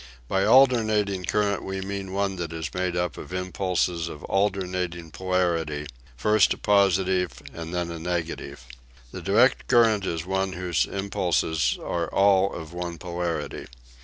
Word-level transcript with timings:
By 0.27 0.45
alternating 0.45 1.25
current 1.25 1.63
we 1.63 1.79
mean 1.81 2.11
one 2.11 2.37
that 2.37 2.51
is 2.51 2.73
made 2.73 2.95
up 2.97 3.19
of 3.19 3.31
impulses 3.31 4.07
of 4.09 4.23
alternating 4.23 5.11
polarity 5.11 5.85
first 6.17 6.55
a 6.55 6.57
positive 6.57 7.33
and 7.53 7.71
then 7.71 7.91
a 7.91 7.99
negative. 7.99 8.65
The 9.11 9.21
direct 9.21 9.67
current 9.67 10.03
is 10.07 10.25
one 10.25 10.53
whose 10.53 10.87
impulses 10.87 11.77
are 11.79 12.07
all 12.07 12.51
of 12.51 12.73
one 12.73 12.97
polarity. 12.97 13.67